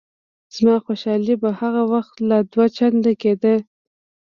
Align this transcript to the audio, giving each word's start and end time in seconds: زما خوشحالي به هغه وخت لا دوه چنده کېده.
زما 0.55 0.75
خوشحالي 0.85 1.35
به 1.41 1.49
هغه 1.61 1.83
وخت 1.93 2.15
لا 2.29 2.37
دوه 2.51 2.65
چنده 2.77 3.13
کېده. 3.21 3.55